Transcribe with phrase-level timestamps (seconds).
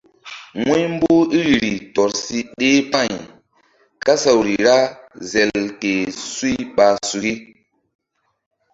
[0.65, 3.11] Wu̧y mboh iriri tɔr si ɗeh pa̧y
[4.03, 4.77] kasawri ra
[5.29, 5.93] zel ke
[6.33, 7.33] suy ɓa suki.